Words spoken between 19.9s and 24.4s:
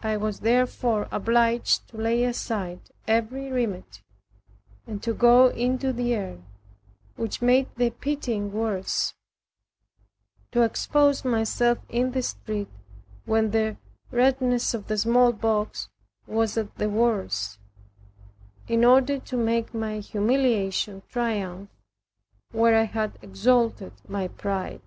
humiliation triumph, where I had exalted my